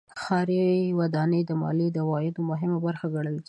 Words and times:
ښاري 0.21 0.61
ودانۍ 0.99 1.41
د 1.45 1.51
مالیې 1.61 1.87
د 1.93 1.97
عوایدو 2.05 2.41
مهمه 2.49 2.77
برخه 2.85 3.05
ګڼل 3.15 3.33
کېږي. 3.35 3.39